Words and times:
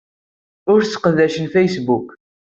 Ur 0.71 0.79
sseqdacet 0.83 1.45
Facebook. 1.53 2.07